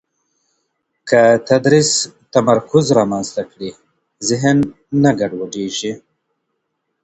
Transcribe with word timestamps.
که 1.09 1.21
تدریس 1.47 1.91
تمرکز 2.33 2.85
رامنځته 2.97 3.43
کړي، 3.51 3.69
ذهن 4.27 4.57
نه 5.03 5.11
ګډوډېږي. 5.19 5.93